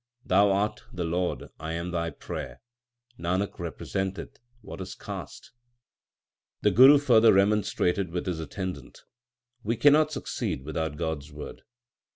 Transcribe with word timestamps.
Thou 0.25 0.49
art 0.51 0.81
the 0.91 1.03
Lord, 1.03 1.43
I 1.59 1.73
am 1.73 1.91
Thy 1.91 2.09
player; 2.09 2.59
Nanak 3.19 3.59
repre 3.59 3.85
senteth, 3.85 4.37
what 4.61 4.81
is 4.81 4.95
caste? 4.95 5.51
1 6.63 6.71
The 6.73 6.75
Guru 6.75 6.97
further 6.97 7.31
remonstrated 7.31 8.09
with 8.09 8.25
his 8.25 8.39
attendant: 8.39 9.03
We 9.61 9.77
cannot 9.77 10.11
succeed 10.11 10.65
without 10.65 10.97
God 10.97 11.21
s 11.21 11.29
word. 11.29 11.61